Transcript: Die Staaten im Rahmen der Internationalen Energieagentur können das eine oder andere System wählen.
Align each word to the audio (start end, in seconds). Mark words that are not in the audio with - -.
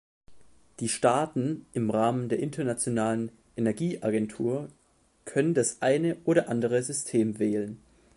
Die 0.79 0.89
Staaten 0.89 1.67
im 1.73 1.91
Rahmen 1.91 2.27
der 2.27 2.39
Internationalen 2.39 3.31
Energieagentur 3.55 4.67
können 5.25 5.53
das 5.53 5.83
eine 5.83 6.17
oder 6.25 6.49
andere 6.49 6.81
System 6.81 7.37
wählen. 7.37 7.77